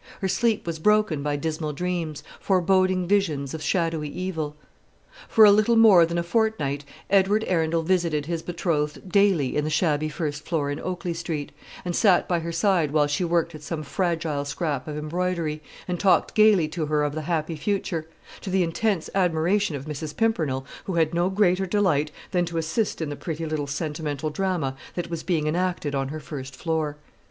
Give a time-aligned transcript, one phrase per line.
[0.19, 4.55] Her sleep was broken by dismal dreams, foreboding visions of shadowy evil.
[5.27, 9.69] For a little more than a fortnight Edward Arundel visited his betrothed daily in the
[9.69, 11.51] shabby first floor in Oakley Street,
[11.85, 15.99] and sat by her side while she worked at some fragile scrap of embroidery, and
[15.99, 18.07] talked gaily to her of the happy future;
[18.41, 20.17] to the intense admiration of Mrs.
[20.17, 24.75] Pimpernel, who had no greater delight than to assist in the pretty little sentimental drama
[24.95, 26.97] that was being enacted on her first floor.